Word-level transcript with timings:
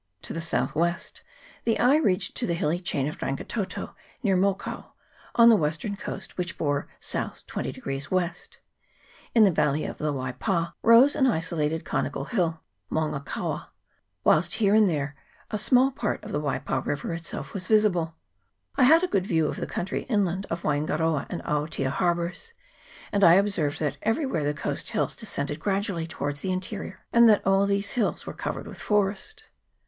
To 0.23 0.33
the 0.33 0.41
south 0.41 0.73
west 0.73 1.21
the 1.63 1.77
eye 1.79 1.97
reached 1.97 2.35
to 2.37 2.47
the 2.47 2.55
hilly 2.55 2.79
chain 2.79 3.07
of 3.07 3.21
Rangitoto, 3.21 3.93
near 4.23 4.35
Mokau, 4.35 4.93
on 5.35 5.49
the 5.49 5.55
western 5.55 5.95
coast, 5.95 6.39
which 6.39 6.57
bore 6.57 6.87
S. 7.03 7.43
20 7.45 7.71
W. 7.73 7.99
In 9.35 9.43
the 9.43 9.51
valley 9.51 9.85
of 9.85 9.99
the 9.99 10.11
Waipa 10.11 10.73
rose 10.81 11.15
an 11.15 11.27
isolated 11.27 11.85
conical 11.85 12.25
hill, 12.25 12.61
Maunga 12.89 13.23
Kaua, 13.23 13.67
whilst 14.23 14.55
here 14.55 14.73
and 14.73 14.89
there 14.89 15.15
a 15.51 15.59
small 15.59 15.91
part 15.91 16.23
of 16.23 16.31
the 16.31 16.41
Waipa 16.41 16.83
river 16.83 17.13
itself 17.13 17.53
was 17.53 17.67
visible. 17.67 18.15
I 18.77 18.85
had 18.85 19.03
a 19.03 19.07
good 19.07 19.27
view 19.27 19.47
of 19.47 19.57
the 19.57 19.67
country 19.67 20.05
inland 20.09 20.47
of 20.49 20.63
Waingaroa 20.63 21.27
and 21.29 21.43
Aotea 21.43 21.91
Harbours; 21.91 22.53
and 23.11 23.23
I 23.23 23.35
observed 23.35 23.79
that 23.81 23.97
everywhere 24.01 24.43
the 24.43 24.55
coast 24.55 24.89
hills 24.89 25.15
descended 25.15 25.59
gradually 25.59 26.07
towards 26.07 26.41
the 26.41 26.51
interior, 26.51 27.01
and 27.13 27.29
that 27.29 27.45
all 27.45 27.67
these 27.67 27.91
hills 27.91 28.25
were 28.25 28.33
covered 28.33 28.65
with 28.67 28.79
forest. 28.81 29.43